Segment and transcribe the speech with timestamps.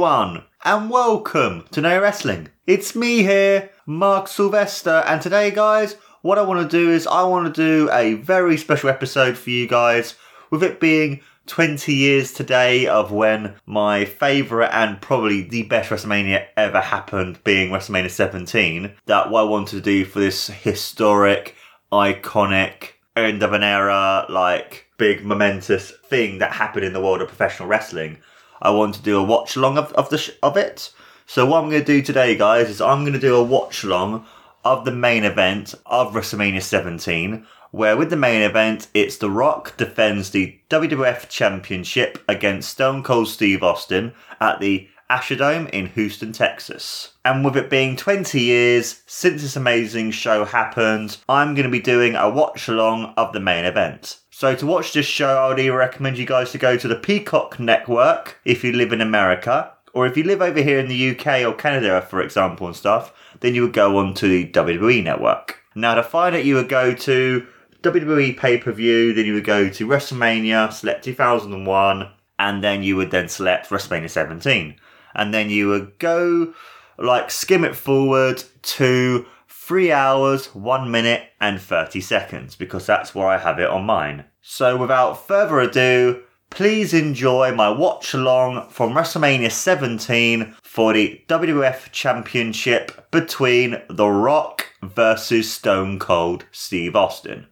[0.00, 2.48] Everyone, and welcome to No Wrestling.
[2.66, 7.22] It's me here, Mark Sylvester, and today, guys, what I want to do is I
[7.24, 10.14] want to do a very special episode for you guys,
[10.50, 16.46] with it being 20 years today of when my favourite and probably the best WrestleMania
[16.56, 18.92] ever happened, being WrestleMania 17.
[19.04, 21.56] That what I wanted to do for this historic,
[21.92, 27.28] iconic, end of an era, like big momentous thing that happened in the world of
[27.28, 28.16] professional wrestling.
[28.62, 30.92] I want to do a watch along of, of the sh- of it.
[31.26, 33.84] So what I'm going to do today, guys, is I'm going to do a watch
[33.84, 34.26] along
[34.64, 39.76] of the main event of WrestleMania 17, where with the main event, it's The Rock
[39.76, 47.14] defends the WWF Championship against Stone Cold Steve Austin at the Astrodome in Houston, Texas.
[47.24, 51.80] And with it being 20 years since this amazing show happened, I'm going to be
[51.80, 54.20] doing a watch along of the main event.
[54.40, 56.96] So to watch this show, I would either recommend you guys to go to the
[56.96, 61.10] Peacock Network if you live in America, or if you live over here in the
[61.10, 65.04] UK or Canada, for example, and stuff, then you would go on to the WWE
[65.04, 65.58] Network.
[65.74, 67.46] Now to find it, you would go to
[67.82, 72.96] WWE pay per view, then you would go to WrestleMania, select 2001, and then you
[72.96, 74.74] would then select WrestleMania 17.
[75.14, 76.54] And then you would go,
[76.96, 83.28] like, skim it forward to 3 hours, 1 minute, and 30 seconds, because that's where
[83.28, 84.24] I have it on mine.
[84.42, 91.92] So without further ado, please enjoy my watch along from WrestleMania 17 for the WWF
[91.92, 97.46] Championship between The Rock versus Stone Cold Steve Austin.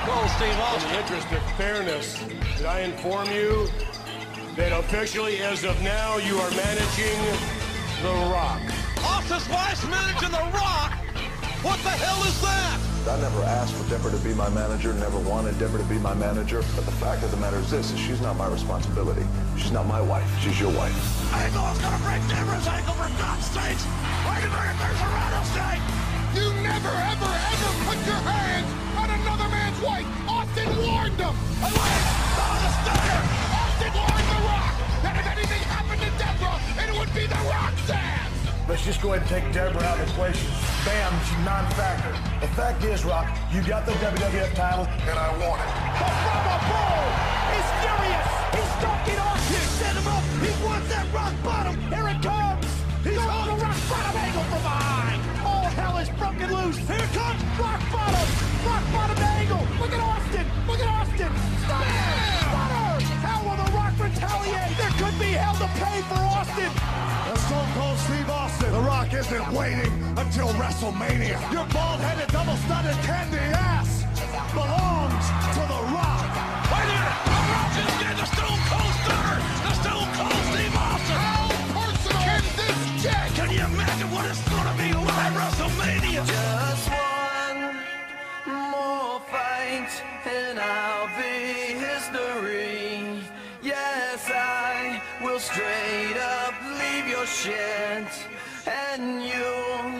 [0.00, 2.24] Is Stone Cold Steve In the interest of fairness,
[2.56, 3.68] did I inform you
[4.56, 7.18] that officially, as of now, you are managing
[8.02, 8.60] The Rock?
[9.04, 10.92] Austin's wife's managing The Rock.
[11.62, 12.80] What the hell is that?
[13.08, 16.14] I never asked for Deborah to be my manager, never wanted Deborah to be my
[16.14, 16.62] manager.
[16.76, 19.24] But the fact of the matter is this, is she's not my responsibility.
[19.56, 20.28] She's not my wife.
[20.40, 20.94] She's your wife.
[21.34, 23.84] Angle is gonna break Deborah's ankle for God's sakes.
[24.24, 25.84] Why did Mary There's a rattlesnake?
[26.36, 30.06] You never, ever, ever put your hands on another man's wife.
[30.28, 31.34] Austin warned them.
[31.60, 32.04] I wait.
[32.36, 33.20] Oh, the stunner.
[33.60, 34.74] Austin warned The Rock
[35.04, 38.28] that if anything happened to Deborah, it would be The Rock's ass.
[38.68, 40.48] Let's just go ahead and take Deborah out of the equation.
[40.84, 42.12] Bam, she's non-factor.
[42.40, 45.70] The fact is, Rock, you got the WWF title, and I want it.
[46.00, 47.04] The Brahma Bull
[47.60, 48.30] is furious.
[48.56, 49.64] He's stalking Austin.
[49.76, 50.24] Set him up.
[50.40, 51.76] He wants that rock bottom.
[51.92, 52.66] Here it comes.
[53.04, 55.20] He's on the rock bottom angle from behind.
[55.44, 56.78] All hell is broken loose.
[56.88, 57.42] Here it comes.
[57.58, 57.69] Rock
[65.60, 66.72] to pay for Austin.
[67.28, 68.72] That's Stone Cold Steve Austin.
[68.72, 71.36] The Rock isn't waiting until WrestleMania.
[71.52, 74.08] Your bald-headed, double-studded candy ass
[74.56, 76.32] belongs to The Rock.
[76.72, 77.18] Wait a minute.
[77.28, 79.38] The Rock just did the Stone Cold Stunner.
[79.68, 81.20] The Stone Cold Steve Austin.
[81.28, 83.28] How personal can this get?
[83.36, 86.24] Can you imagine what it's gonna be like WrestleMania?
[86.24, 87.60] Just one
[88.72, 89.92] more fight
[90.24, 90.99] and I'll
[95.40, 98.12] straight up leave your shit
[98.66, 99.99] and you'll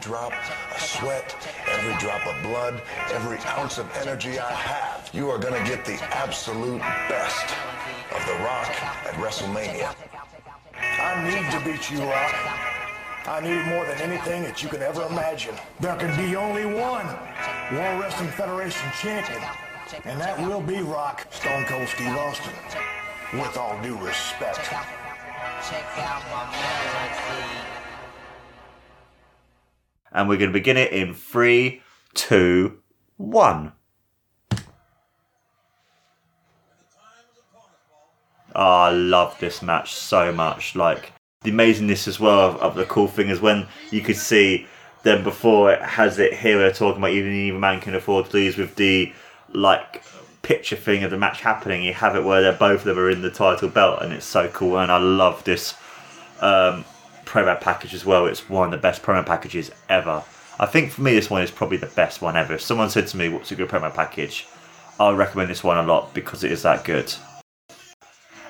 [0.00, 0.32] drop
[0.72, 1.34] of sweat,
[1.68, 5.10] every drop of blood, every ounce of energy I have.
[5.12, 7.54] You are going to get the absolute best
[8.14, 8.68] of The Rock
[9.06, 9.94] at WrestleMania.
[10.74, 12.34] I need to beat you, Rock.
[13.26, 15.54] I need more than anything that you can ever imagine.
[15.80, 17.06] There can be only one
[17.72, 19.42] World Wrestling Federation champion,
[20.04, 22.54] and that will be Rock Stone Cold Steve Austin.
[23.34, 24.64] With all due respect.
[25.68, 27.67] Check out my melody.
[30.12, 31.82] And we're going to begin it in three,
[32.14, 32.78] two,
[33.16, 33.72] one.
[38.54, 40.74] Oh, I love this match so much.
[40.74, 41.12] Like
[41.42, 44.66] the amazingness as well of, of the cool thing is when you could see
[45.02, 46.58] them before it has it here.
[46.58, 49.12] We're talking about even even man can afford to lose with the
[49.52, 50.02] like
[50.42, 51.84] picture thing of the match happening.
[51.84, 54.26] You have it where they're both of them are in the title belt, and it's
[54.26, 54.78] so cool.
[54.78, 55.74] And I love this
[56.40, 56.84] um,
[57.28, 58.26] promo package as well.
[58.26, 60.24] It's one of the best promo packages ever.
[60.58, 62.54] I think for me, this one is probably the best one ever.
[62.54, 64.46] If someone said to me, "What's a good promo package?"
[64.98, 67.14] I recommend this one a lot because it is that good.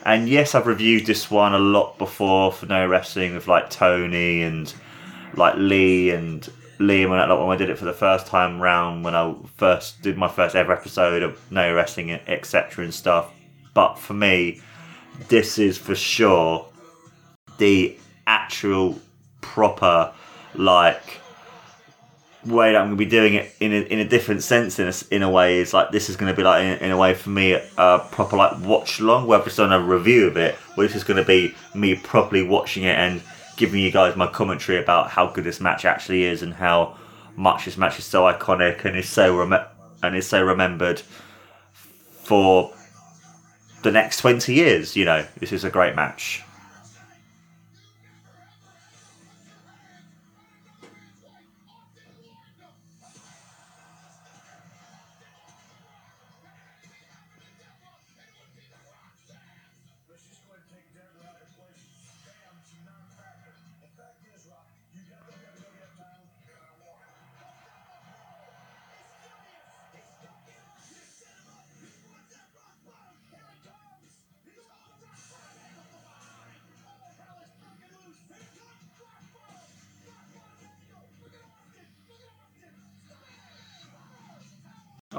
[0.06, 4.42] And yes, I've reviewed this one a lot before for No Wrestling with like Tony
[4.42, 4.72] and
[5.34, 6.48] like Lee and
[6.78, 9.34] Liam and that lot when I did it for the first time round when I
[9.56, 12.84] first did my first ever episode of No Wrestling etc.
[12.84, 13.30] and stuff.
[13.74, 14.62] But for me,
[15.28, 16.66] this is for sure
[17.58, 17.98] the
[18.28, 18.98] actual
[19.40, 20.12] proper
[20.54, 21.20] like
[22.44, 24.86] way that I'm going to be doing it in a, in a different sense in
[24.88, 26.96] a, in a way is like this is going to be like in, in a
[26.96, 30.54] way for me a proper like watch long I've just done a review of it
[30.74, 33.22] where this is going to be me properly watching it and
[33.56, 36.96] giving you guys my commentary about how good this match actually is and how
[37.34, 39.66] much this match is so iconic and is so rem-
[40.02, 41.00] and is so remembered
[41.72, 42.72] for
[43.82, 45.26] the next 20 years you know?
[45.38, 46.42] This is a great match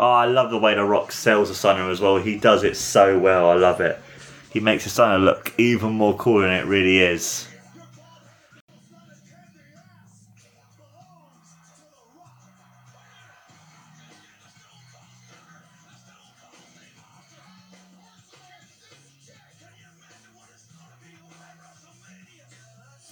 [0.02, 2.16] Oh, I love the way The Rock sells the Asana as well.
[2.16, 3.50] He does it so well.
[3.50, 4.00] I love it.
[4.50, 7.46] He makes the Asana look even more cool than it really is.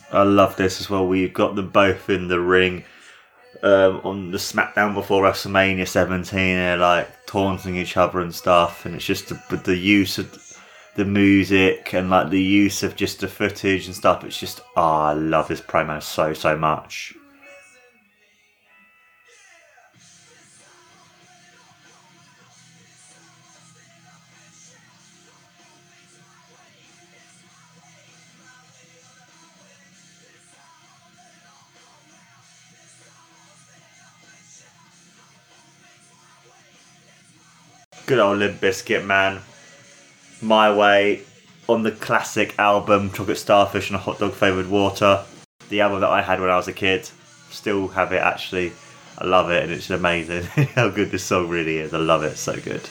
[0.10, 1.06] I love this as well.
[1.06, 2.86] We've got them both in the ring
[3.64, 6.32] um, on the SmackDown before WrestleMania 17.
[6.34, 10.58] They're like taunting each other and stuff, and it's just the, the use of
[10.96, 14.24] the music and like the use of just the footage and stuff.
[14.24, 17.14] It's just, oh, I love this promo so, so much.
[38.08, 39.42] Good old Limp Bizkit, man.
[40.42, 41.24] My Way
[41.68, 45.26] on the classic album Chocolate Starfish and a Hot Dog Flavoured Water.
[45.68, 47.10] The album that I had when I was a kid.
[47.50, 48.72] Still have it actually.
[49.18, 50.44] I love it and it's amazing
[50.76, 51.94] how good this song really is.
[51.94, 52.90] I love it, so good.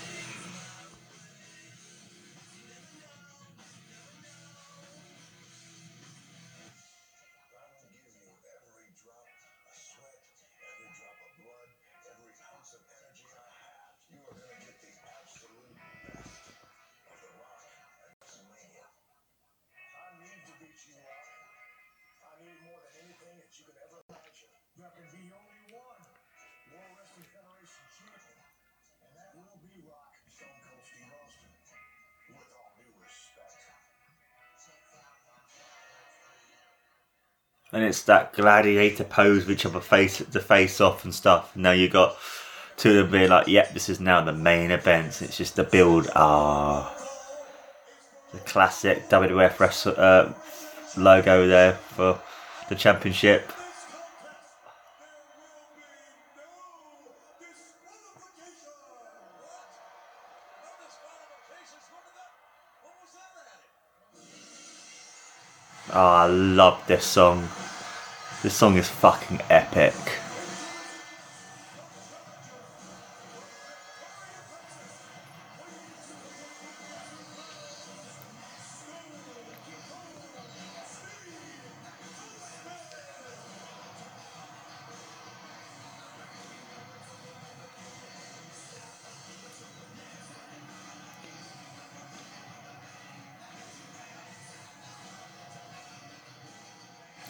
[37.97, 41.57] It's that gladiator pose with each other face the face off and stuff.
[41.57, 42.19] Now you got
[42.76, 45.65] two of them being like, "Yep, this is now the main event." It's just the
[45.65, 46.11] build.
[46.15, 46.95] Ah,
[48.35, 50.29] the classic WWF wrestle, uh,
[50.99, 52.21] logo there for
[52.69, 53.50] the championship.
[65.95, 67.49] Oh, I love this song.
[68.47, 69.93] This song is fucking epic.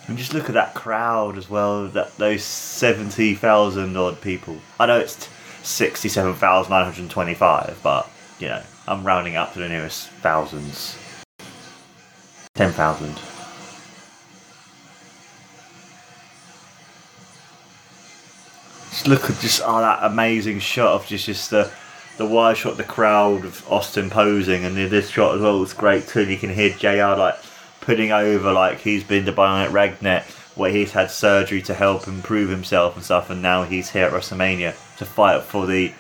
[0.09, 1.89] And just look at that crowd as well.
[1.89, 4.61] That those seventy thousand odd people.
[4.79, 5.29] I know it's
[5.63, 8.09] sixty-seven thousand nine hundred twenty-five, but
[8.39, 10.97] you know I'm rounding up to the nearest thousands.
[12.55, 13.15] Ten thousand.
[18.91, 21.71] Just look at just oh that amazing shot of just just the
[22.17, 26.07] the wide shot, the crowd of Austin posing, and this shot as well was great
[26.07, 26.25] too.
[26.25, 27.37] You can hear JR like
[27.87, 30.25] putting over like he's been to Bionic Redneck
[30.57, 34.13] where he's had surgery to help improve himself and stuff, and now he's here at
[34.13, 35.93] WrestleMania to fight for the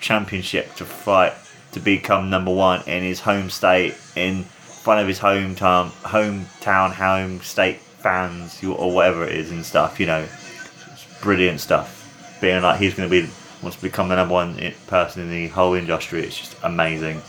[0.00, 1.34] championship, to fight
[1.72, 7.40] to become number one in his home state, in front of his hometown, hometown, home
[7.40, 9.98] state fans, or whatever it is and stuff.
[9.98, 10.20] You know,
[10.92, 12.38] it's brilliant stuff.
[12.40, 13.28] Being like he's going to be
[13.62, 16.22] wants to become the number one person in the whole industry.
[16.22, 17.20] It's just amazing.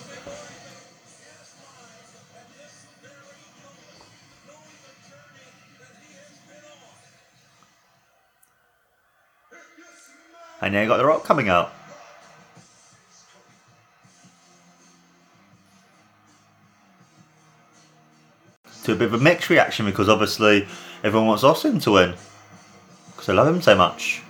[10.65, 11.71] And now you got the Rock coming out.
[18.85, 20.67] To a bit of a mixed reaction because obviously
[21.03, 22.15] everyone wants Austin to win
[23.11, 24.23] because they love him so much.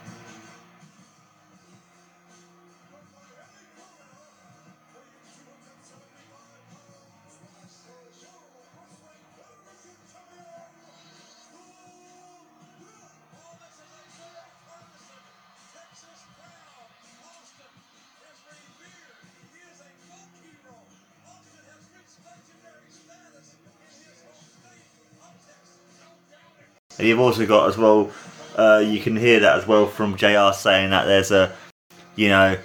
[26.98, 28.12] And you've also got as well,
[28.56, 31.54] uh, you can hear that as well from JR saying that there's a,
[32.16, 32.58] you know,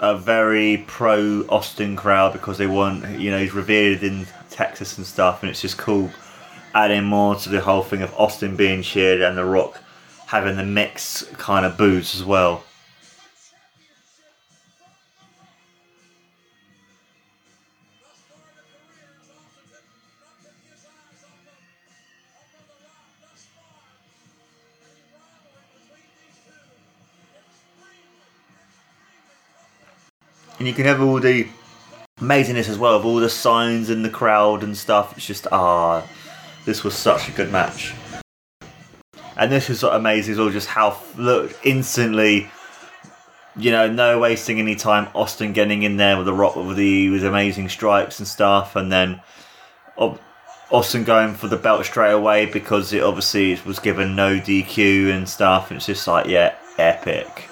[0.00, 5.06] a very pro Austin crowd because they want, you know, he's revered in Texas and
[5.06, 6.10] stuff, and it's just cool
[6.74, 9.80] adding more to the whole thing of Austin being cheered and The Rock
[10.26, 12.64] having the mix kind of boos as well.
[30.66, 31.46] And you can have all the
[32.18, 35.16] amazingness as well of all the signs in the crowd and stuff.
[35.16, 36.04] It's just ah,
[36.64, 37.94] this was such a good match.
[39.36, 42.50] And this is what amazing as well, just how look instantly,
[43.54, 45.06] you know, no wasting any time.
[45.14, 48.90] Austin getting in there with the rock with the with amazing strikes and stuff, and
[48.90, 49.20] then
[49.98, 50.18] Au-
[50.72, 55.28] Austin going for the belt straight away because it obviously was given no DQ and
[55.28, 55.70] stuff.
[55.70, 57.45] And it's just like yeah, epic.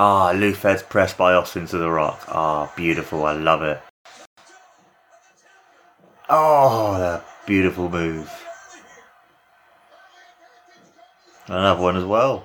[0.00, 2.24] Ah, Lou Thesz press by Austin to the Rock.
[2.28, 3.24] Ah, beautiful.
[3.24, 3.82] I love it.
[6.30, 8.30] Oh, that beautiful move.
[11.48, 12.44] Another one as well.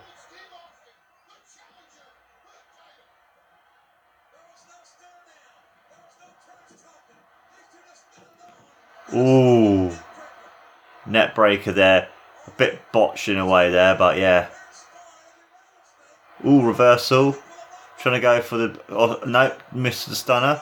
[9.14, 9.92] Ooh.
[11.06, 12.08] Neck breaker there.
[12.48, 14.48] A bit botched in a way there, but yeah.
[16.48, 17.38] Ooh, reversal.
[18.04, 18.78] Trying to go for the.
[18.90, 20.62] Oh, no, missed the stunner.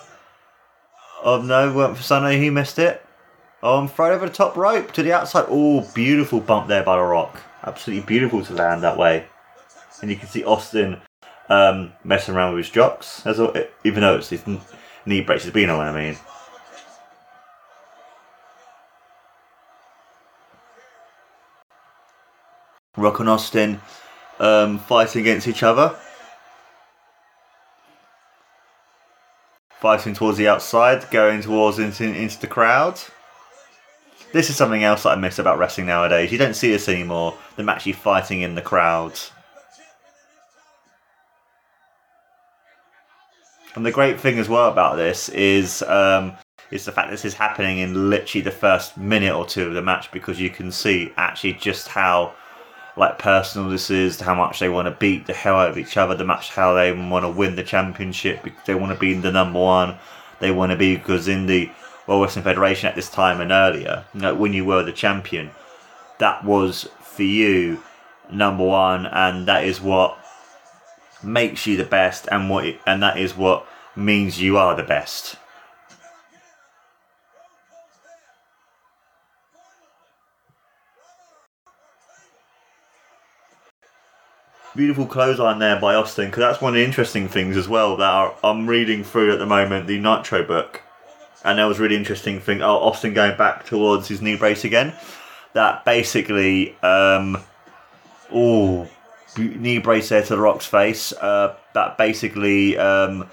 [1.24, 2.30] Oh no, went for stunner.
[2.34, 3.04] He missed it.
[3.64, 5.46] Oh, I'm thrown over the top rope to the outside.
[5.50, 7.42] Oh, beautiful bump there by the Rock.
[7.64, 9.26] Absolutely beautiful to land that way.
[10.04, 11.02] And you can see Austin
[11.50, 14.62] um, messing around with his jocks, as well, even though it's his kn-
[15.08, 15.50] knee braces.
[15.50, 16.18] But you know what I mean.
[22.98, 23.82] Rock and Austin
[24.40, 25.98] um, fighting against each other.
[29.82, 33.02] Fighting towards the outside, going towards into, into the crowd.
[34.32, 36.32] This is something else that I miss about wrestling nowadays.
[36.32, 37.36] You don't see this anymore.
[37.56, 39.20] Them actually fighting in the crowd.
[43.76, 46.34] And the great thing as well about this is um,
[46.72, 49.82] is the fact this is happening in literally the first minute or two of the
[49.82, 52.34] match because you can see actually just how
[52.98, 55.98] like personal this is, how much they want to beat the hell out of each
[55.98, 59.14] other, the match how they want to win the championship, because they want to be
[59.14, 59.96] the number one,
[60.40, 61.70] they want to be because in the
[62.08, 65.52] World Wrestling Federation at this time and earlier, when you were the champion,
[66.20, 67.82] that was for you
[68.32, 70.18] number one, and that is what
[71.24, 75.38] makes you the best, and what and that is what means you are the best.
[84.74, 88.36] Beautiful clothesline there by Austin, because that's one of the interesting things as well that
[88.44, 90.82] I'm reading through at the moment, the Nitro book.
[91.44, 92.62] and that was a really interesting thing.
[92.62, 94.94] Oh, Austin going back towards his knee brace again.
[95.54, 97.44] That basically, um,
[98.32, 98.88] oh,
[99.38, 101.12] knee brace there to the Rock's face.
[101.14, 103.28] Uh, that basically, um,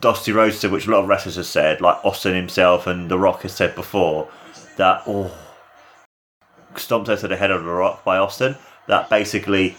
[0.00, 3.18] Dusty Rhodes said, which a lot of wrestlers have said, like Austin himself and The
[3.18, 4.28] Rock has said before,
[4.76, 5.30] that oh,
[6.76, 8.56] stomped over the head of The Rock by Austin.
[8.86, 9.76] That basically,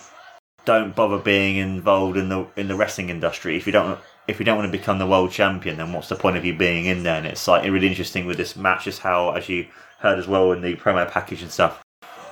[0.69, 4.45] don't bother being involved in the in the wrestling industry if you don't if you
[4.45, 5.77] don't want to become the world champion.
[5.77, 7.17] Then what's the point of you being in there?
[7.17, 9.65] And it's like really interesting with this match, is how as you
[9.97, 11.81] heard as well in the promo package and stuff.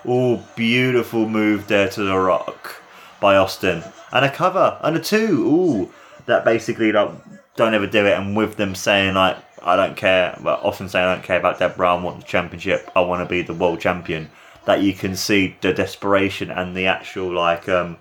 [0.06, 2.80] Oh, beautiful move there to the Rock
[3.20, 5.44] by Austin, and a cover and a two.
[5.48, 5.92] Ooh,
[6.28, 7.10] that basically like
[7.56, 8.14] don't ever do it.
[8.14, 11.58] And with them saying like I don't care, but often saying I don't care about
[11.58, 12.92] Deborah, I want the championship.
[12.96, 14.30] I want to be the world champion.
[14.66, 17.98] That you can see the desperation and the actual like um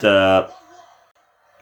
[0.00, 0.50] the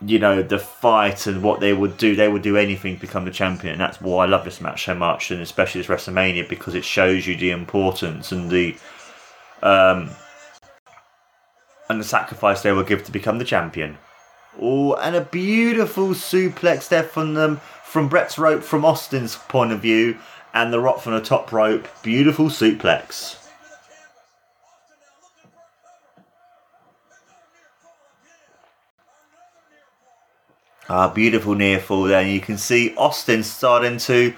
[0.05, 3.25] you know the fight and what they would do they would do anything to become
[3.25, 3.73] the champion.
[3.73, 6.85] And that's why i love this match so much and especially this wrestlemania because it
[6.85, 8.75] shows you the importance and the
[9.63, 10.09] um
[11.89, 13.97] and the sacrifice they will give to become the champion.
[14.59, 19.81] Oh and a beautiful suplex there from them from brett's rope from austin's point of
[19.81, 20.19] view
[20.53, 21.87] and the rock from the top rope.
[22.03, 23.46] Beautiful suplex
[30.89, 32.21] Ah, beautiful near fall there.
[32.21, 34.33] And you can see Austin starting to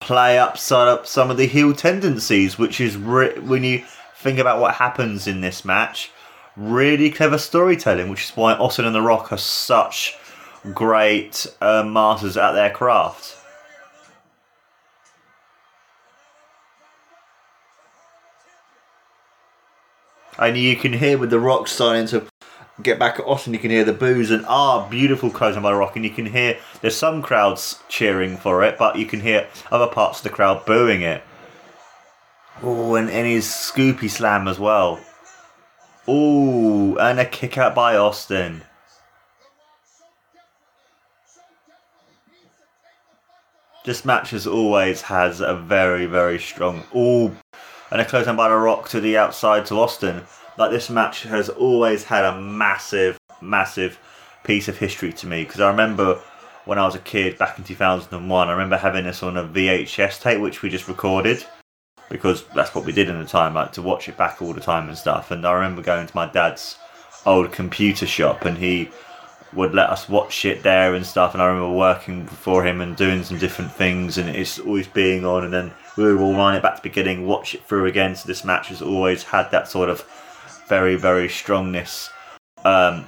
[0.00, 3.84] play up, up some of the heel tendencies, which is re- when you
[4.16, 6.10] think about what happens in this match,
[6.56, 10.16] really clever storytelling, which is why Austin and The Rock are such
[10.74, 13.36] great uh, masters at their craft.
[20.38, 22.26] And you can hear with The Rock starting to
[22.82, 25.76] get back at Austin, you can hear the boos and ah, beautiful closing by the
[25.76, 29.48] Rock, and you can hear there's some crowds cheering for it, but you can hear
[29.70, 31.22] other parts of the crowd booing it.
[32.62, 35.00] Oh, and, and his Scoopy Slam as well.
[36.06, 38.62] Oh, and a kick out by Austin.
[43.84, 46.84] This match as always has a very, very strong.
[46.94, 47.34] Oh,
[47.90, 50.24] and a close on by the Rock to the outside to Austin
[50.58, 53.98] like this match has always had a massive, massive
[54.44, 56.20] piece of history to me because I remember
[56.64, 60.20] when I was a kid back in 2001, I remember having this on a VHS
[60.20, 61.46] tape which we just recorded
[62.10, 64.60] because that's what we did in the time, like to watch it back all the
[64.60, 65.30] time and stuff.
[65.30, 66.76] And I remember going to my dad's
[67.24, 68.90] old computer shop and he
[69.54, 71.34] would let us watch it there and stuff.
[71.34, 75.24] And I remember working for him and doing some different things, and it's always being
[75.24, 75.44] on.
[75.44, 78.14] And then we would all line it back to the beginning, watch it through again.
[78.14, 80.04] So this match has always had that sort of
[80.68, 82.10] very very strongness
[82.64, 83.06] um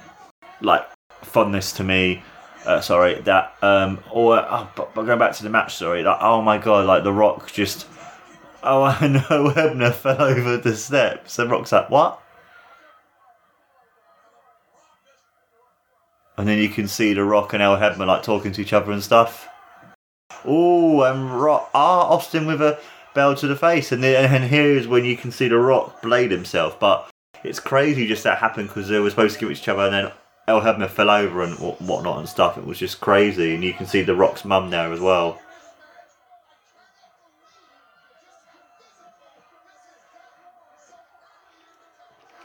[0.61, 0.87] like
[1.21, 2.23] fondness to me
[2.65, 6.17] uh, sorry that um or oh, but, but going back to the match sorry like
[6.21, 7.87] oh my god like the rock just
[8.63, 11.39] oh i know Hebner fell over the steps.
[11.39, 12.21] And rock's like what?
[16.37, 18.91] And then you can see the rock and Earl Hebner like talking to each other
[18.91, 19.47] and stuff.
[20.45, 22.79] Oh and rock ah austin with a
[23.13, 23.91] bell to the face.
[23.91, 27.09] And, then, and here's when you can see the rock blade himself but
[27.43, 30.11] it's crazy just that happened because they were supposed to give each other and then
[30.47, 32.57] Earl Hebner fell over and whatnot and stuff.
[32.57, 35.39] It was just crazy, and you can see the Rock's mum there as well.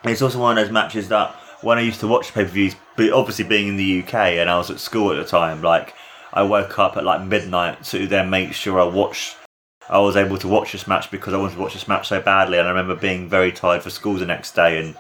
[0.05, 2.77] It's also one of those matches that when I used to watch pay per views,
[2.97, 5.95] but obviously being in the UK and I was at school at the time, like
[6.33, 9.37] I woke up at like midnight to then make sure I watched
[9.89, 12.21] I was able to watch this match because I wanted to watch this match so
[12.21, 14.97] badly, and I remember being very tired for school the next day and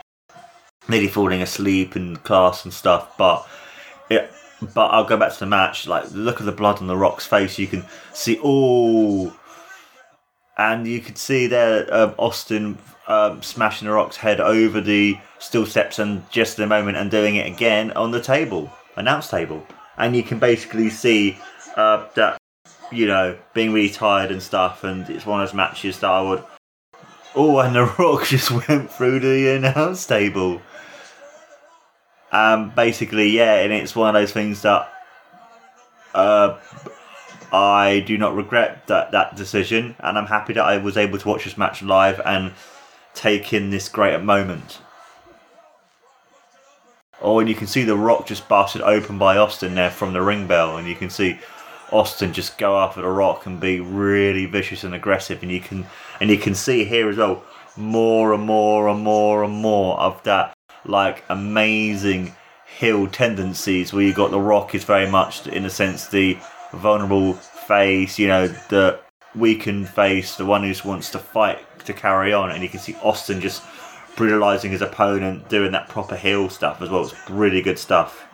[0.88, 3.16] nearly falling asleep in class and stuff.
[3.16, 3.46] But
[4.08, 4.30] it,
[4.74, 5.86] but I'll go back to the match.
[5.86, 7.58] Like look at the blood on the Rock's face.
[7.58, 9.32] You can see all,
[10.56, 15.66] and you could see there um, Austin um, smashing the Rock's head over the steel
[15.66, 19.66] steps and just in a moment and doing it again on the table, announce table,
[19.98, 21.38] and you can basically see
[21.76, 22.38] uh, that
[22.92, 26.22] you know, being really tired and stuff, and it's one of those matches that I
[26.22, 26.44] would.
[27.34, 30.62] Oh, and The Rock just went through the announce table.
[32.32, 34.92] Um, basically, yeah, and it's one of those things that
[36.14, 36.58] uh,
[37.52, 41.28] I do not regret that that decision, and I'm happy that I was able to
[41.28, 42.52] watch this match live and
[43.14, 44.78] take in this great moment.
[47.22, 50.20] Oh, and you can see the Rock just busted open by Austin there from the
[50.20, 51.38] ring bell, and you can see
[51.92, 55.86] Austin just go after the Rock and be really vicious and aggressive, and you can
[56.20, 57.44] and you can see here as well
[57.76, 62.34] more and more and more and more of that like amazing
[62.78, 66.38] heel tendencies where you got the Rock is very much in a sense the
[66.72, 68.98] vulnerable face, you know, the
[69.34, 72.50] weakened face, the one who wants to fight to carry on.
[72.50, 73.62] And you can see Austin just
[74.16, 77.04] brutalizing his opponent, doing that proper heel stuff as well.
[77.04, 78.24] It's really good stuff.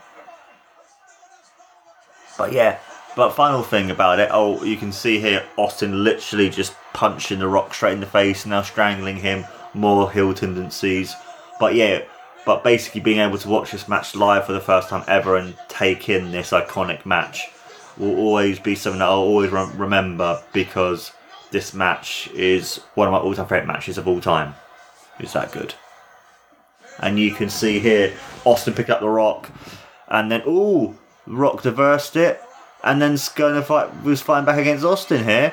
[2.39, 2.79] But yeah,
[3.17, 7.49] but final thing about it, oh, you can see here Austin literally just punching The
[7.49, 9.45] Rock straight in the face, now strangling him,
[9.75, 11.15] more heel tendencies.
[11.61, 12.03] But yeah,
[12.45, 15.57] but basically being able to watch this match live for the first time ever and
[15.69, 17.51] take in this iconic match
[17.97, 21.13] will always be something that I'll always rem- remember because
[21.51, 24.55] this match is one of my all-time favorite matches of all time.
[25.19, 25.75] It's that good.
[26.99, 29.51] And you can see here Austin pick up the Rock,
[30.09, 32.41] and then ooh, Rock reversed it,
[32.85, 35.53] and then going to fight was fighting back against Austin here.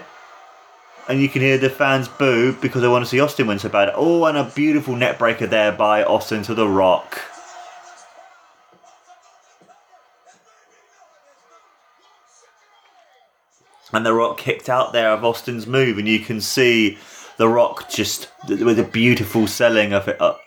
[1.07, 3.69] And you can hear the fans boo because they want to see Austin win so
[3.69, 3.91] bad.
[3.95, 7.19] Oh, and a beautiful neck breaker there by Austin to the Rock.
[13.91, 16.99] And the Rock kicked out there of Austin's move, and you can see
[17.37, 20.41] the Rock just with a beautiful selling of it up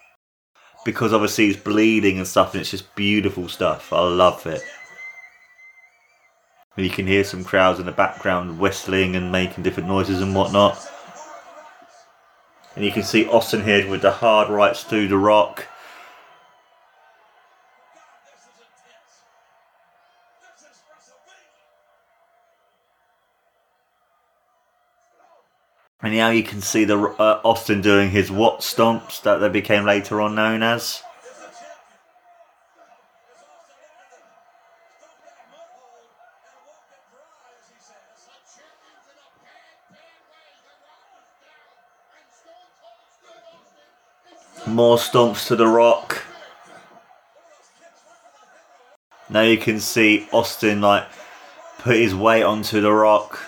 [0.85, 3.93] because obviously he's bleeding and stuff, and it's just beautiful stuff.
[3.93, 4.63] I love it.
[6.77, 10.79] You can hear some crowds in the background whistling and making different noises and whatnot.
[12.75, 15.67] And you can see Austin here with the hard rights to the rock.
[26.01, 29.85] And now you can see the uh, Austin doing his what stomps that they became
[29.85, 31.03] later on known as.
[44.67, 46.23] More stomps to the rock.
[49.29, 51.07] Now you can see Austin like
[51.79, 53.41] put his weight onto the rock.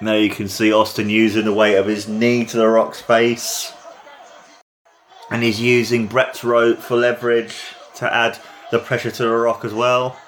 [0.00, 3.72] Now you can see Austin using the weight of his knee to the rock's face.
[5.30, 7.60] And he's using Brett's rope for leverage
[7.96, 8.38] to add
[8.70, 10.18] the pressure to the rock as well.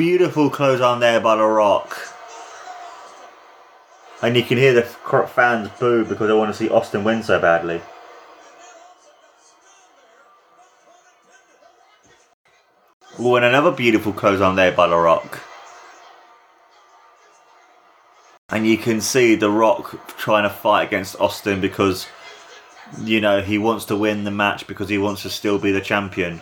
[0.00, 1.94] Beautiful close on there by The Rock.
[4.22, 7.38] And you can hear the fans boo because they want to see Austin win so
[7.38, 7.82] badly.
[13.18, 15.38] Oh, and another beautiful close on there by The Rock.
[18.48, 22.06] And you can see The Rock trying to fight against Austin because,
[23.02, 25.82] you know, he wants to win the match because he wants to still be the
[25.82, 26.40] champion.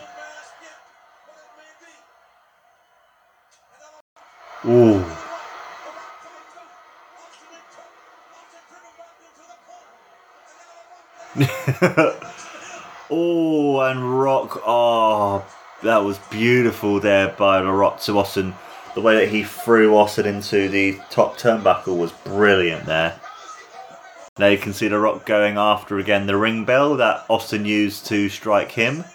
[4.65, 5.05] Ooh.
[13.09, 14.61] oh, and Rock.
[14.65, 15.45] Oh,
[15.83, 18.53] that was beautiful there by the Rock to Austin.
[18.95, 23.21] The way that he threw Austin into the top turnbuckle was brilliant there.
[24.37, 28.05] Now you can see the Rock going after again the ring bell that Austin used
[28.07, 29.05] to strike him.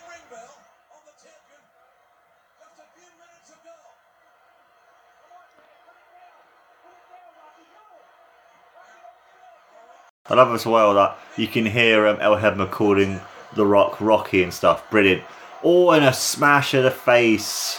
[10.26, 13.20] I love as well that you can hear um, Earl calling
[13.56, 14.88] The Rock Rocky and stuff.
[14.90, 15.22] Brilliant.
[15.62, 17.78] Oh, and a smash of the face.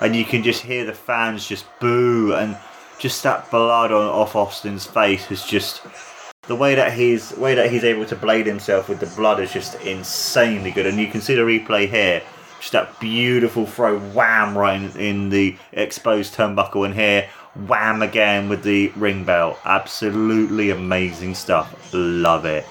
[0.00, 2.56] And you can just hear the fans just boo and
[3.00, 5.82] just that blood on off Austin's face is just
[6.46, 9.52] the way that he's way that he's able to blade himself with the blood is
[9.52, 10.86] just insanely good.
[10.86, 12.22] And you can see the replay here.
[12.60, 17.28] Just that beautiful throw, wham, right in, in the exposed turnbuckle, and here
[17.66, 19.58] wham again with the ring bell.
[19.64, 21.92] Absolutely amazing stuff.
[21.92, 22.66] Love it.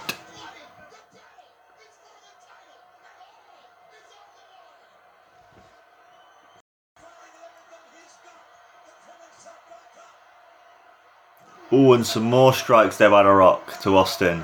[11.72, 14.44] Oh, and some more strikes there by The Rock to Austin.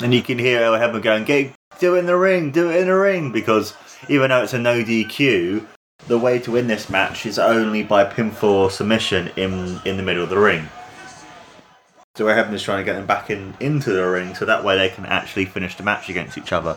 [0.00, 2.80] And you can hear Earl Hebner going, "Get do it in the ring, do it
[2.80, 3.74] in the ring," because
[4.08, 5.66] even though it's a no DQ,
[6.06, 10.22] the way to win this match is only by pinfall submission in in the middle
[10.22, 10.68] of the ring.
[12.16, 14.76] So Earl Hebner's trying to get them back in into the ring, so that way
[14.76, 16.76] they can actually finish the match against each other.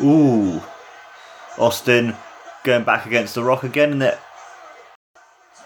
[0.00, 0.62] Ooh,
[1.58, 2.14] Austin
[2.64, 4.18] going back against the Rock again, and it,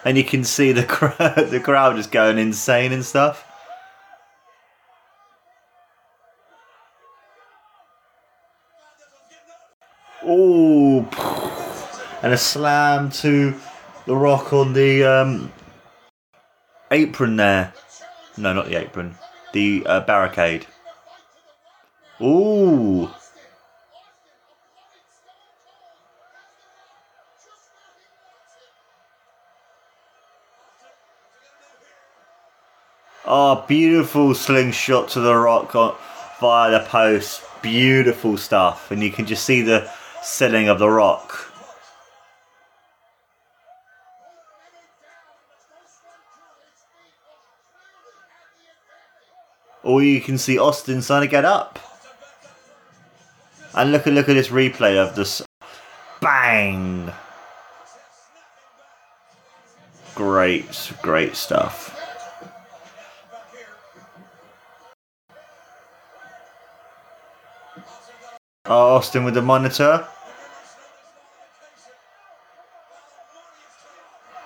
[0.04, 1.16] and you can see the crowd,
[1.50, 3.46] the crowd just going insane and stuff.
[10.24, 11.08] Ooh,
[12.22, 13.54] and a slam to
[14.04, 15.52] the Rock on the um,
[16.90, 17.72] apron there.
[18.36, 19.14] No, not the apron.
[19.52, 20.66] The uh, barricade.
[22.20, 23.10] Ooh.
[33.32, 35.94] Oh, beautiful slingshot to the rock on,
[36.40, 37.44] via the post.
[37.62, 38.90] Beautiful stuff.
[38.90, 39.88] And you can just see the
[40.20, 41.52] selling of the rock.
[49.84, 51.78] Or you can see Austin trying to get up.
[53.74, 55.40] And look at look at this replay of this
[56.20, 57.12] bang.
[60.16, 61.99] Great, great stuff.
[68.72, 70.06] Oh, Austin with the monitor.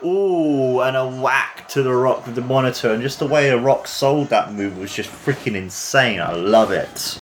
[0.03, 3.61] Ooh, and a whack to the rock with the monitor, and just the way the
[3.61, 6.23] rock sold that move was just freaking insane.
[6.23, 7.19] I love it.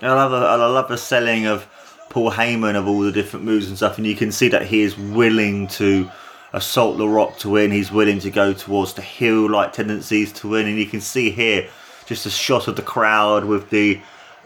[0.00, 1.66] I love the, I love the selling of
[2.10, 4.82] Paul Heyman of all the different moves and stuff, and you can see that he
[4.82, 6.08] is willing to
[6.54, 7.70] assault the Rock to win.
[7.70, 11.30] He's willing to go towards the heel like tendencies to win, and you can see
[11.30, 11.68] here
[12.06, 14.00] just a shot of the crowd with the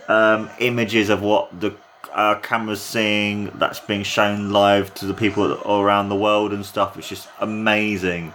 [0.09, 1.75] um, images of what the
[2.13, 6.97] uh, camera's seeing that's being shown live to the people around the world and stuff.
[6.97, 8.33] It's just amazing.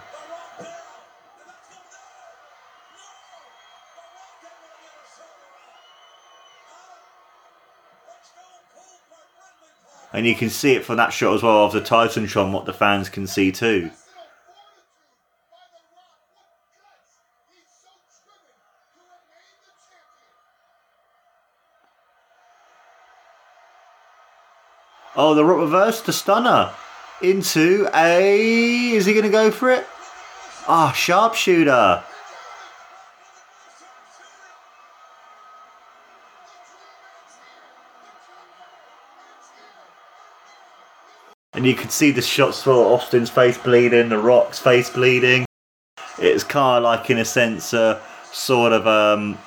[10.14, 12.72] And you can see it from that shot as well of the Titantron, what the
[12.72, 13.90] fans can see too.
[25.16, 26.70] Oh, the reverse, the stunner
[27.20, 28.92] into a.
[28.92, 29.84] Is he going to go for it?
[30.68, 32.04] Ah, sharpshooter.
[41.64, 45.46] And you can see the shots for Austin's face bleeding, the Rock's face bleeding.
[46.18, 49.38] It's kind of like, in a sense, a sort of um,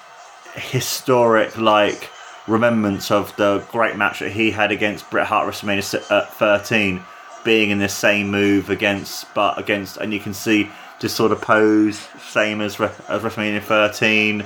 [0.56, 2.10] historic, like,
[2.48, 7.04] remembrance of the great match that he had against Bret Hart WrestleMania at 13,
[7.46, 11.40] being in the same move against, but against, and you can see just sort of
[11.40, 12.00] pose,
[12.32, 14.44] same as, as WrestleMania 13.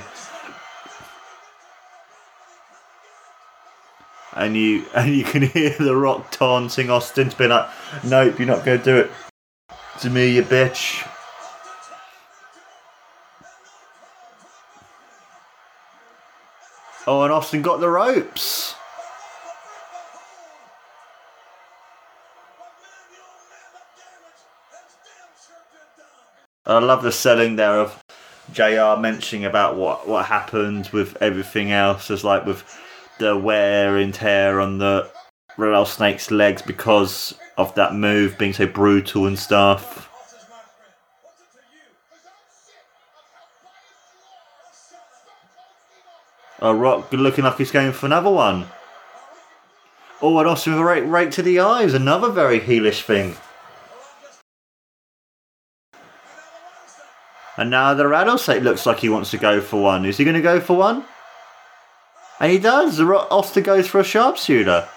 [4.34, 7.68] And you and you can hear the Rock taunting Austin to be like,
[8.04, 9.10] "Nope, you're not going to do it
[10.00, 11.08] to me, you bitch."
[17.04, 18.76] Oh, and Austin got the ropes.
[26.64, 28.04] I love the selling there of
[28.52, 32.62] JR mentioning about what, what happened with everything else, as like with
[33.18, 35.10] the wear and tear on the
[35.56, 40.08] rattlesnake's legs because of that move being so brutal and stuff.
[46.60, 48.66] Oh, Rock looking like he's going for another one.
[50.20, 53.36] Oh, and also right, right to the eyes, another very heelish thing.
[57.56, 60.06] And now the rattlesnake looks like he wants to go for one.
[60.06, 61.04] Is he going to go for one?
[62.42, 63.00] And he does.
[63.00, 64.88] Austin goes for a sharpshooter.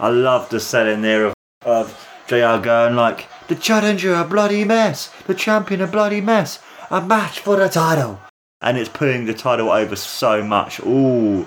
[0.00, 1.34] I love the setting there of,
[1.64, 6.98] of JR going like, the challenger a bloody mess, the champion a bloody mess, a
[6.98, 8.18] match for the title.
[8.62, 10.80] And it's putting the title over so much.
[10.80, 11.46] Ooh,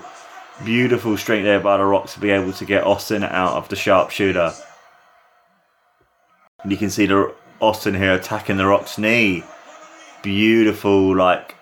[0.64, 3.74] beautiful strength there by The Rock to be able to get Austin out of the
[3.74, 4.52] sharpshooter.
[6.62, 9.42] And you can see the Austin here attacking The Rock's knee.
[10.22, 11.56] Beautiful, like,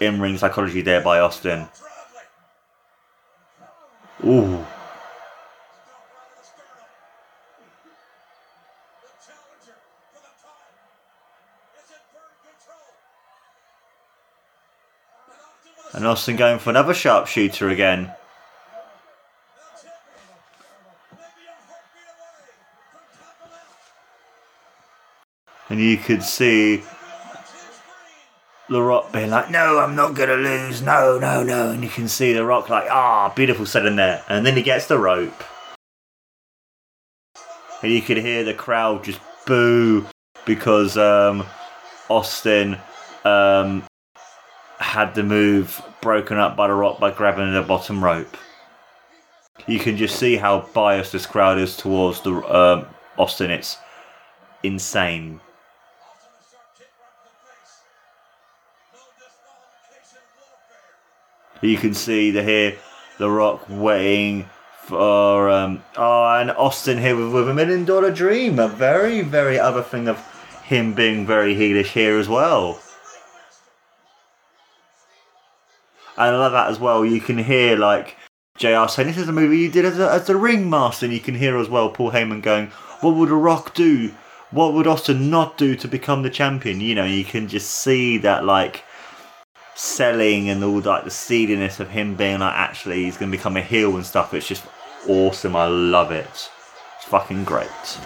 [0.00, 1.66] in ring psychology there by Austin.
[4.24, 4.64] Ooh.
[15.94, 18.12] And Austin going for another sharpshooter again.
[25.68, 26.82] And you could see
[28.68, 30.82] The Rock being like, no, I'm not going to lose.
[30.82, 31.70] No, no, no.
[31.70, 34.22] And you can see The Rock like, ah, beautiful setting there.
[34.28, 35.44] And then he gets the rope.
[37.82, 40.06] And you could hear the crowd just boo
[40.44, 41.44] because um,
[42.08, 42.78] Austin
[43.24, 43.84] um,
[44.92, 48.36] had the move broken up by The Rock by grabbing the bottom rope.
[49.66, 53.50] You can just see how biased this crowd is towards the um, Austin.
[53.50, 53.78] It's
[54.62, 55.40] insane.
[61.62, 62.76] You can see the here,
[63.16, 64.50] The Rock waiting
[64.82, 68.58] for um, oh, and Austin here with, with a million dollar dream.
[68.58, 70.18] A very, very other thing of
[70.64, 72.78] him being very heelish here as well.
[76.16, 77.04] And I love that as well.
[77.04, 78.16] You can hear like
[78.58, 81.06] JR saying, This is a movie you did as a, as a ringmaster.
[81.06, 82.68] And you can hear as well Paul Heyman going,
[83.00, 84.12] What would a rock do?
[84.50, 86.80] What would Austin not do to become the champion?
[86.80, 88.84] You know, you can just see that like
[89.74, 93.62] selling and all like the seediness of him being like actually he's gonna become a
[93.62, 94.34] heel and stuff.
[94.34, 94.64] It's just
[95.08, 95.56] awesome.
[95.56, 96.50] I love it.
[96.96, 97.98] It's fucking great.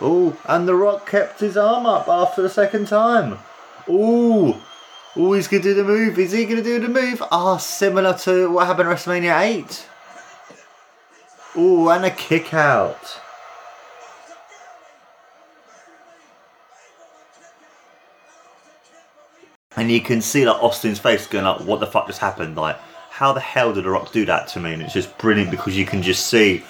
[0.00, 3.38] Oh, and The Rock kept his arm up after the second time.
[3.88, 4.62] Oh,
[5.16, 6.18] Oh, he's going to do the move.
[6.20, 7.20] Is he going to do the move?
[7.32, 9.86] Ah, similar to what happened at WrestleMania 8.
[11.56, 13.20] Oh, and a kick out.
[19.76, 22.56] And you can see like Austin's face going like, what the fuck just happened?
[22.56, 22.78] Like,
[23.10, 24.74] how the hell did The Rock do that to me?
[24.74, 26.62] And it's just brilliant because you can just see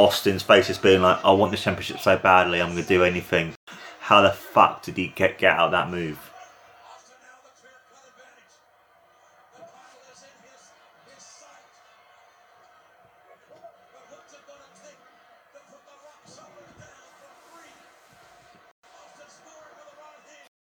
[0.00, 3.04] Austin's face is being like, I want this championship so badly, I'm going to do
[3.04, 3.54] anything.
[4.00, 6.18] How the fuck did he get, get out of that move?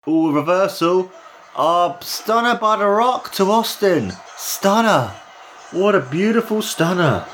[0.09, 1.13] Ooh, reversal.
[1.55, 4.15] Oh, stunner by The Rock to Austin.
[4.39, 5.15] Stunner.
[5.73, 7.27] What a beautiful stunner.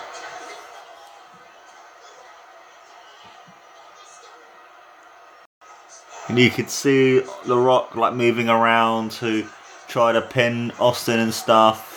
[6.28, 9.46] And you could see The Rock like moving around to
[9.86, 11.92] try to pin Austin and stuff.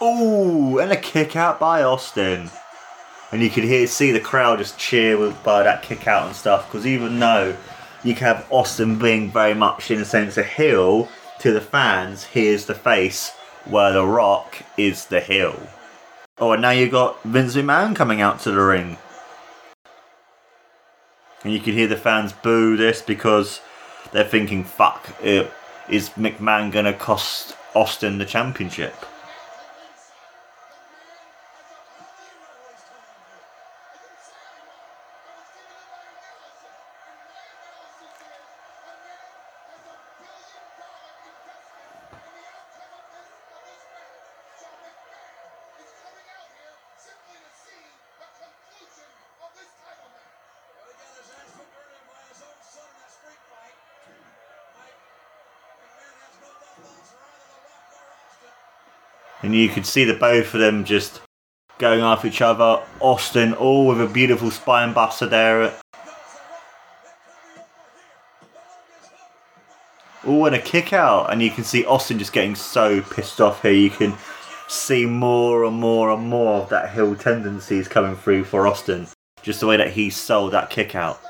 [0.00, 2.50] Oh, and a kick out by Austin.
[3.32, 6.36] And you could hear, see the crowd just cheer with, by that kick out and
[6.36, 6.70] stuff.
[6.70, 7.56] Because even though
[8.04, 11.08] you have Austin being very much, in a sense, a heel
[11.38, 13.30] to the fans, he is the face,
[13.64, 15.58] where The Rock is the heel.
[16.38, 18.98] Oh, and now you've got Vince McMahon coming out to the ring.
[21.44, 23.60] And you can hear the fans boo this because
[24.12, 28.94] they're thinking, fuck, is McMahon going to cost Austin the championship?
[59.42, 61.20] And you could see the both of them just
[61.78, 62.82] going after each other.
[63.00, 65.72] Austin, all with a beautiful spine buster there.
[70.24, 73.62] Oh, and a kick out, and you can see Austin just getting so pissed off
[73.62, 73.72] here.
[73.72, 74.14] You can
[74.68, 79.08] see more and more and more of that heel tendencies coming through for Austin.
[79.42, 81.20] Just the way that he sold that kick out.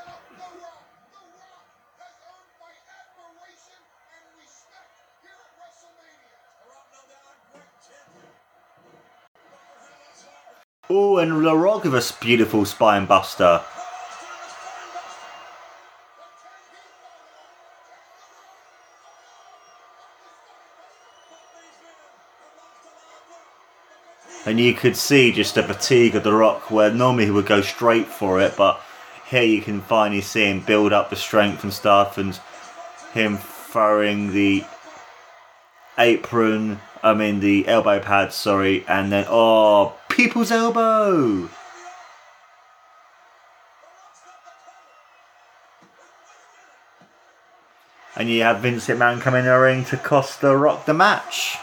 [11.23, 13.63] and The Rock with a beautiful spine buster.
[24.45, 27.61] And you could see just the fatigue of The Rock, where normally he would go
[27.61, 28.81] straight for it, but
[29.29, 32.39] here you can finally see him build up the strength and stuff, and
[33.15, 34.65] him throwing the
[35.97, 41.49] apron, I mean the elbow pad, sorry, and then oh, people's elbow.
[48.15, 51.57] And you have Vince McMahon come in the ring to cost the Rock the match.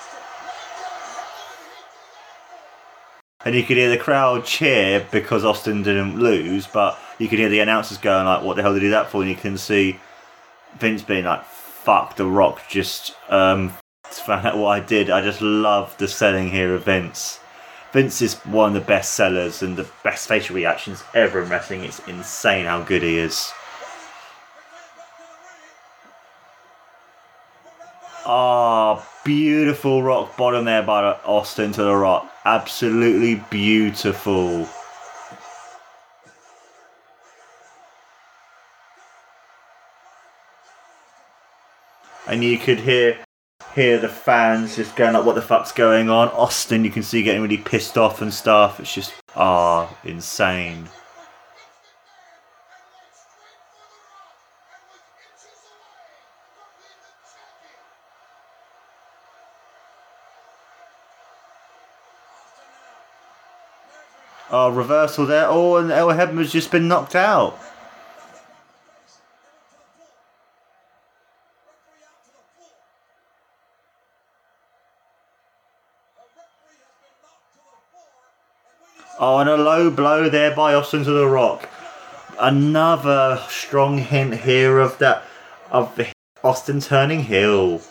[3.46, 7.50] And you could hear the crowd cheer because Austin didn't lose, but you could hear
[7.50, 9.58] the announcers going like, "What the hell did he do that for?" And you can
[9.58, 10.00] see
[10.78, 13.74] Vince being like, "Fuck, the Rock just um,
[14.04, 17.40] found out what I did." I just love the selling here of Vince.
[17.92, 21.84] Vince is one of the best sellers and the best facial reactions ever in wrestling.
[21.84, 23.52] It's insane how good he is.
[28.26, 32.32] Ah, beautiful rock bottom there by Austin to the rock.
[32.46, 34.70] Absolutely beautiful.
[42.28, 43.18] And you could hear
[43.76, 47.24] hear the fans just going like, "What the fuck's going on?" Austin, you can see
[47.24, 48.80] getting really pissed off and stuff.
[48.80, 50.90] It's just ah, insane.
[64.52, 65.46] Oh, reversal there.
[65.48, 67.60] Oh, and Earl Hebner's just been knocked out.
[79.22, 81.68] Oh, and a low blow there by Austin to the Rock.
[82.40, 85.24] Another strong hint here of that
[85.72, 86.00] of
[86.42, 87.82] Austin turning heel.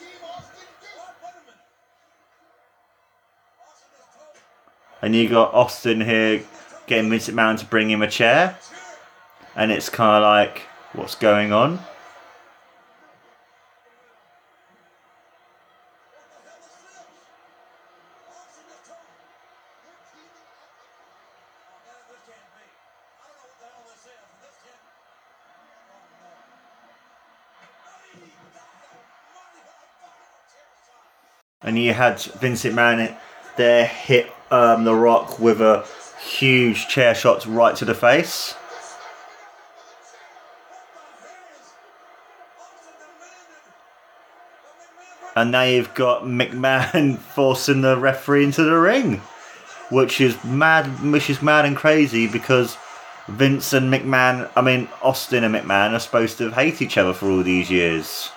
[5.02, 6.44] And you got Austin here
[6.86, 8.58] getting Vince McMahon to bring him a chair.
[9.54, 10.62] And it's kind of like,
[10.94, 11.80] what's going on?
[31.62, 33.16] And you had Vince McMahon
[33.56, 35.84] there hit um, The Rock with a
[36.22, 38.54] huge chair shot right to the face.
[45.34, 49.20] And now you've got McMahon forcing the referee into the ring,
[49.90, 52.76] which is mad, which is mad and crazy because
[53.28, 57.30] Vince and McMahon, I mean Austin and McMahon, are supposed to hate each other for
[57.30, 58.30] all these years.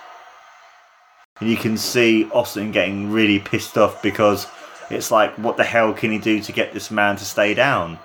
[1.41, 4.45] And you can see Austin getting really pissed off because
[4.91, 7.97] it's like, what the hell can he do to get this man to stay down?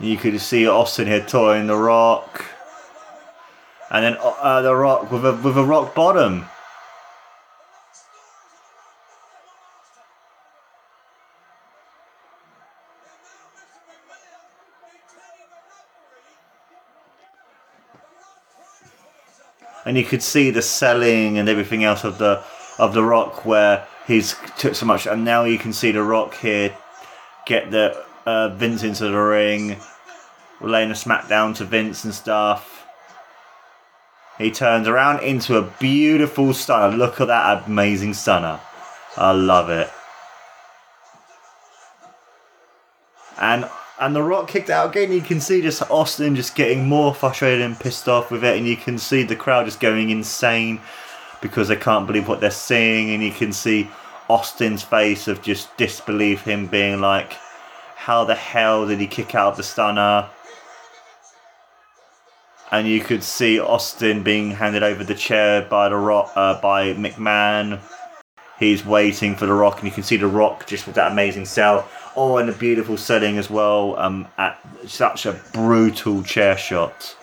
[0.00, 2.44] You could see Austin here toying the rock,
[3.90, 6.46] and then uh, the rock with a with a rock bottom.
[19.88, 22.44] And you could see the selling and everything else of the
[22.78, 26.34] of the Rock where he's took so much, and now you can see the Rock
[26.34, 26.76] here
[27.46, 29.78] get the uh, Vince into the ring,
[30.60, 32.86] laying a smackdown to Vince and stuff.
[34.36, 36.94] He turns around into a beautiful stunner.
[36.94, 38.60] Look at that amazing stunner.
[39.16, 39.90] I love it.
[43.40, 43.70] And
[44.00, 45.12] and the Rock kicked out again.
[45.12, 48.66] You can see just Austin just getting more frustrated and pissed off with it, and
[48.66, 50.80] you can see the crowd just going insane
[51.40, 53.90] because they can't believe what they're seeing, and you can see
[54.28, 57.32] Austin's face of just disbelief, him being like,
[57.96, 60.28] "How the hell did he kick out the stunner?"
[62.70, 66.92] And you could see Austin being handed over the chair by the Rock uh, by
[66.94, 67.80] McMahon.
[68.58, 71.46] He's waiting for the Rock, and you can see the Rock just with that amazing
[71.46, 71.88] sell
[72.20, 73.96] Oh, and a beautiful setting as well.
[73.96, 77.16] Um, at such a brutal chair shot.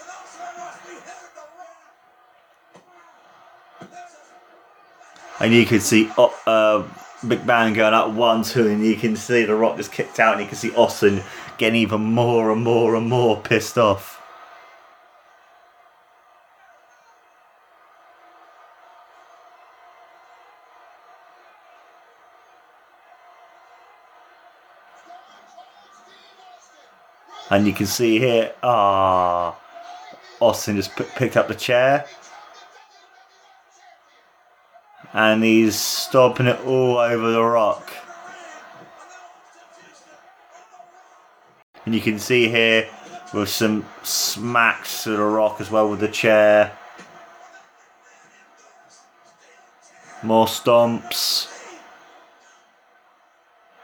[5.41, 6.87] And you can see uh,
[7.19, 10.41] McMahon going up one, two, and you can see The Rock just kicked out, and
[10.43, 11.21] you can see Austin
[11.57, 14.24] getting even more and more and more pissed off.
[27.49, 29.55] And you can see here, ah,
[30.39, 32.05] Austin just p- picked up the chair.
[35.13, 37.91] And he's stomping it all over the rock.
[41.85, 42.89] And you can see here
[43.31, 46.75] with some smacks to the rock as well with the chair.
[50.23, 51.51] More stomps.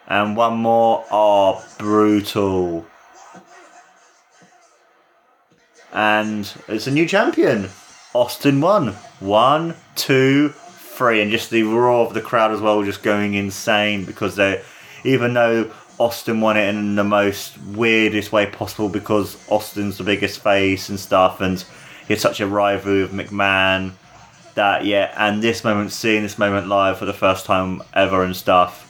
[0.08, 1.06] And one more.
[1.12, 2.88] Oh, brutal.
[5.92, 7.70] And it's a new champion.
[8.14, 8.90] Austin won.
[9.20, 11.22] One, two, three.
[11.22, 14.62] And just the roar of the crowd as well, just going insane because they,
[15.04, 20.42] even though Austin won it in the most weirdest way possible because Austin's the biggest
[20.42, 21.64] face and stuff, and
[22.08, 23.94] he had such a rivalry with McMahon
[24.56, 28.36] that yeah, and this moment, seeing this moment live for the first time ever and
[28.36, 28.88] stuff,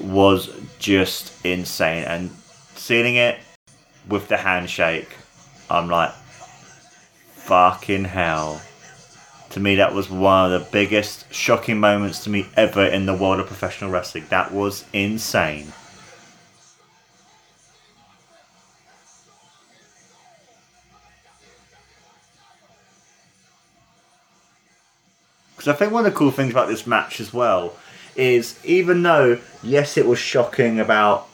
[0.00, 2.04] was just insane.
[2.04, 2.30] And
[2.74, 3.38] sealing it
[4.08, 5.08] with the handshake,
[5.70, 6.12] I'm like,
[7.32, 8.60] fucking hell.
[9.50, 13.14] To me, that was one of the biggest, shocking moments to me ever in the
[13.14, 14.26] world of professional wrestling.
[14.30, 15.72] That was insane.
[25.56, 27.76] Because I think one of the cool things about this match as well
[28.16, 31.28] is even though, yes, it was shocking about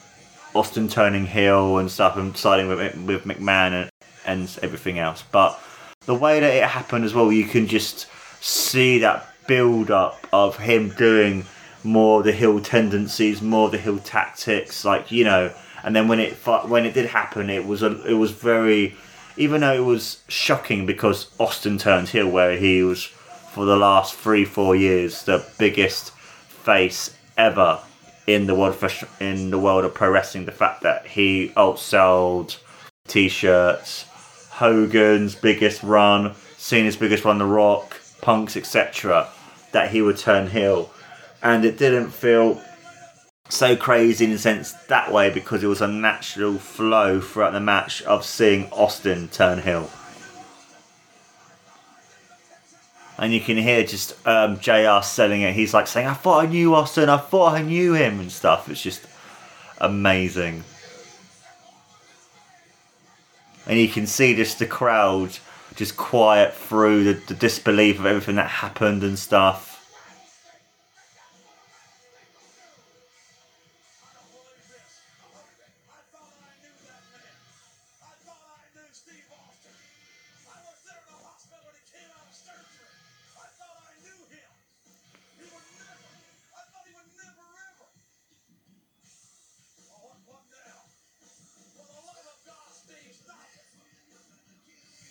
[0.55, 3.89] Austin turning heel and stuff and siding with, with McMahon and,
[4.27, 5.61] and everything else, but
[6.07, 8.07] the way that it happened as well, you can just
[8.41, 11.45] see that build up of him doing
[11.85, 15.53] more the heel tendencies, more the heel tactics, like you know.
[15.83, 16.35] And then when it
[16.68, 18.97] when it did happen, it was a, it was very,
[19.37, 23.05] even though it was shocking because Austin turned heel, where he was
[23.53, 27.81] for the last three four years the biggest face ever
[28.27, 28.77] in the world
[29.21, 30.45] in the world of pro wrestling.
[30.45, 32.59] The fact that he outsold
[33.09, 34.05] t-shirts,
[34.61, 39.27] Hogan's biggest run, Cena's biggest run, The Rock, Punk's, etc.
[39.73, 40.91] That he would turn heel,
[41.43, 42.61] and it didn't feel
[43.49, 47.61] so crazy in a sense that way because it was a natural flow throughout the
[47.61, 49.91] match of seeing Austin turn heel.
[53.17, 55.55] And you can hear just um, JR selling it.
[55.55, 58.69] He's like saying, I thought I knew Austin, I thought I knew him, and stuff.
[58.69, 59.07] It's just
[59.79, 60.65] amazing.
[63.71, 65.39] And you can see just the crowd
[65.77, 69.70] just quiet through the, the disbelief of everything that happened and stuff.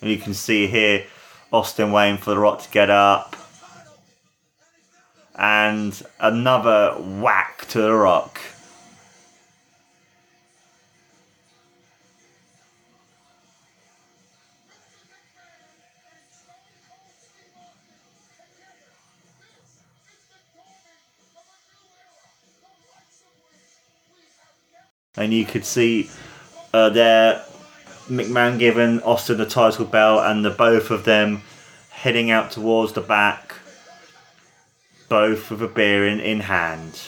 [0.09, 1.05] And you can see here
[1.53, 3.35] Austin waiting for The Rock to get up.
[5.35, 8.41] And another whack to The Rock.
[25.15, 26.09] And you could see
[26.73, 27.45] uh, there
[28.09, 31.43] McMahon giving Austin the title belt and the both of them
[31.89, 33.55] heading out towards the back,
[35.07, 36.99] both with a beer in, in hand.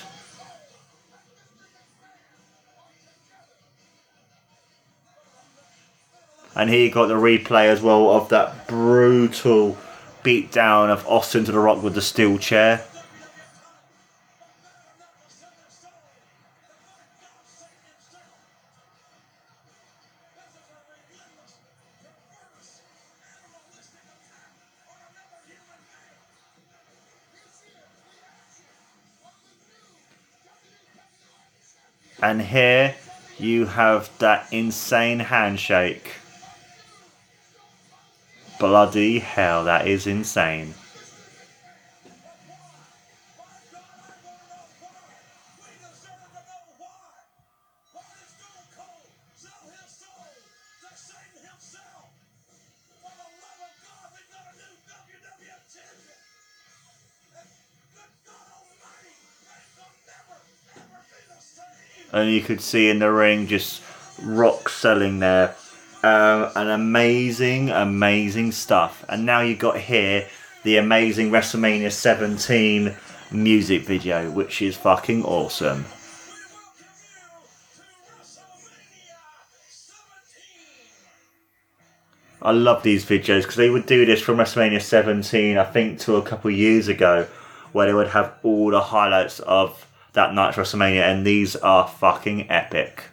[6.55, 9.77] And you got the replay as well of that brutal
[10.23, 12.85] beatdown of Austin to the Rock with the steel chair.
[32.21, 32.95] And here
[33.39, 36.11] you have that insane handshake.
[38.59, 40.75] Bloody hell, that is insane.
[62.31, 63.81] You could see in the ring just
[64.21, 65.55] rock selling there.
[66.03, 69.05] Um, an amazing, amazing stuff.
[69.07, 70.27] And now you got here
[70.63, 72.95] the amazing WrestleMania 17
[73.31, 75.85] music video, which is fucking awesome.
[82.43, 86.15] I love these videos because they would do this from WrestleMania 17, I think, to
[86.15, 87.27] a couple years ago,
[87.71, 92.49] where they would have all the highlights of that night's WrestleMania, and these are fucking
[92.49, 93.03] epic.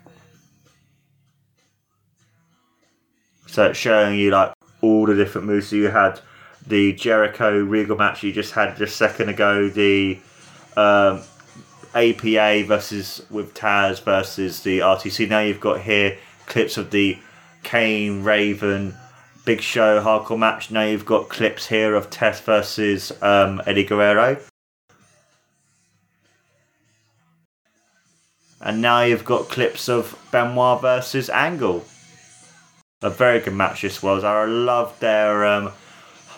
[3.46, 5.68] So it's showing you like all the different moves.
[5.68, 6.20] So you had
[6.66, 10.18] the Jericho Regal match you just had just a second ago, the
[10.76, 11.22] um,
[11.94, 15.28] APA versus with Taz versus the RTC.
[15.28, 17.18] Now you've got here clips of the
[17.62, 18.94] Kane Raven
[19.44, 20.70] Big Show hardcore match.
[20.70, 24.38] Now you've got clips here of Test versus um, Eddie Guerrero.
[28.60, 31.84] And now you've got clips of Benoit versus Angle.
[33.02, 34.24] A very good match this was.
[34.24, 35.72] I loved their um,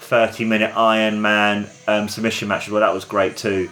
[0.01, 2.81] 30 minute Iron Man um, submission match as well.
[2.81, 3.71] That was great too.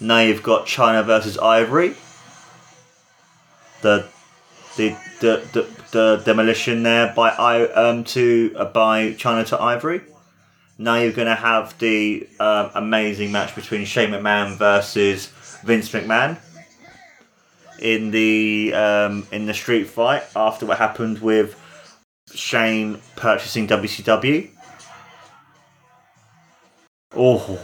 [0.00, 1.94] Now you've got Chyna versus Ivory.
[3.82, 4.06] The
[4.76, 10.02] the the, the, the demolition there by I um to uh, by Chyna to Ivory.
[10.78, 15.26] Now you're going to have the um, amazing match between Shane McMahon versus
[15.64, 16.38] Vince McMahon
[17.80, 21.60] in the um, in the street fight after what happened with
[22.32, 24.50] Shane purchasing WCW.
[27.16, 27.58] Oh,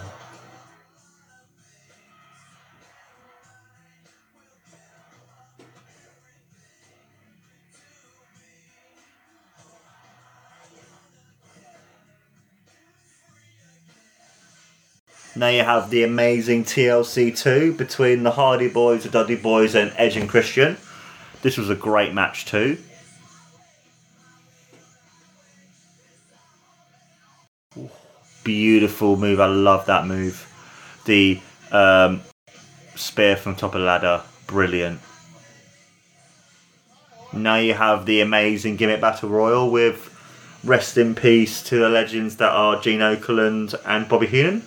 [15.37, 19.93] Now you have the amazing TLC 2 between the Hardy Boys, the Dudley Boys, and
[19.97, 20.77] Edge and Christian.
[21.43, 22.79] This was a great match too.
[28.45, 29.41] Beautiful move.
[29.41, 30.47] I love that move.
[31.05, 31.41] The
[31.73, 32.23] um,
[32.95, 34.23] spear from top of ladder.
[34.47, 35.01] Brilliant.
[37.33, 40.11] Now you have the amazing gimmick battle royal with
[40.63, 44.63] rest in peace to the legends that are Gene Okerlund and Bobby Heenan.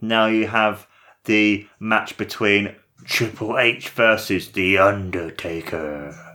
[0.00, 0.86] Now you have
[1.24, 2.74] the match between
[3.04, 6.29] Triple H versus The Undertaker.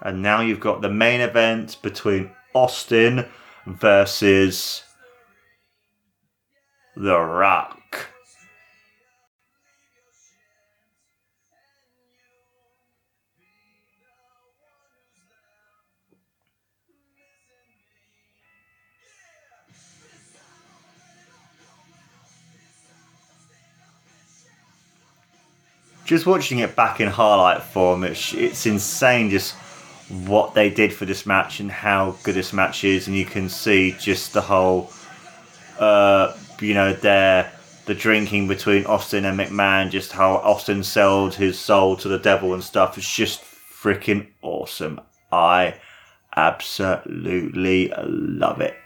[0.00, 3.26] And now you've got the main event between Austin
[3.66, 4.84] versus
[6.96, 7.74] The Rock.
[26.04, 29.54] Just watching it back in highlight form, it's, it's insane just
[30.08, 33.48] what they did for this match and how good this match is, and you can
[33.48, 34.90] see just the whole,
[35.78, 37.52] uh, you know, their
[37.84, 42.52] the drinking between Austin and McMahon, just how Austin sold his soul to the devil
[42.52, 42.98] and stuff.
[42.98, 45.00] It's just freaking awesome.
[45.32, 45.80] I
[46.36, 48.76] absolutely love it.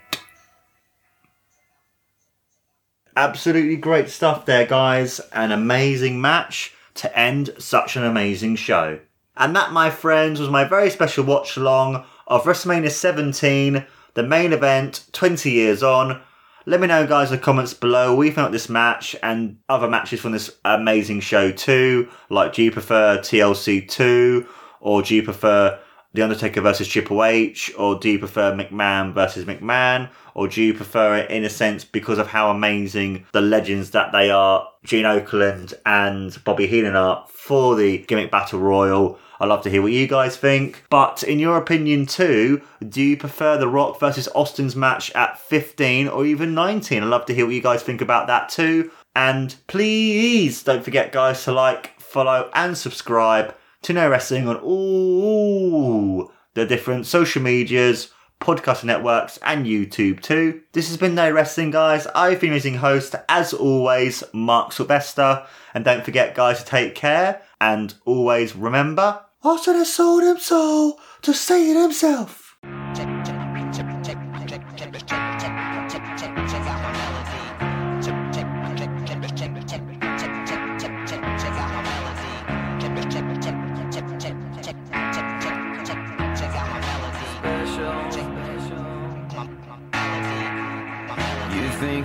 [3.15, 5.19] Absolutely great stuff there, guys.
[5.33, 8.99] An amazing match to end such an amazing show.
[9.35, 14.53] And that, my friends, was my very special watch along of WrestleMania 17, the main
[14.53, 16.21] event, 20 years on.
[16.65, 20.21] Let me know, guys, in the comments below you think this match and other matches
[20.21, 22.07] from this amazing show too.
[22.29, 24.47] Like, do you prefer TLC 2?
[24.79, 25.79] Or do you prefer
[26.13, 27.71] The Undertaker versus Triple H?
[27.77, 30.09] Or do you prefer McMahon versus McMahon?
[30.35, 34.11] Or do you prefer it in a sense because of how amazing the legends that
[34.11, 39.19] they are, Gene Okerlund and Bobby Heenan are for the gimmick battle royal?
[39.39, 40.85] I'd love to hear what you guys think.
[40.89, 46.07] But in your opinion too, do you prefer The Rock versus Austin's match at 15
[46.07, 47.03] or even 19?
[47.03, 48.89] I'd love to hear what you guys think about that too.
[49.15, 53.53] And please don't forget, guys, to like, follow, and subscribe
[53.83, 58.11] to No Wrestling on all the different social medias,
[58.43, 60.61] podcast networks, and YouTube too.
[60.73, 62.05] This has been No Wrestling, guys.
[62.07, 65.45] I've been using host, as always, Mark Sylvester.
[65.73, 71.19] And don't forget, guys, to take care and always remember I should have sold himself
[71.21, 72.57] to say it himself.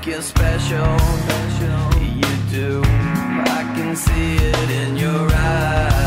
[0.08, 0.96] you're special.
[2.00, 2.82] You do.
[2.84, 5.97] I can see it in your eyes.